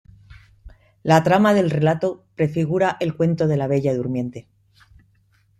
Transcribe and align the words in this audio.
La 1.03 1.21
trama 1.23 1.53
del 1.53 1.69
relato 1.69 2.25
prefigura 2.33 2.97
el 2.99 3.15
cuento 3.15 3.45
de 3.45 3.57
la 3.57 3.67
"Bella 3.67 3.93
durmiente". 3.95 4.47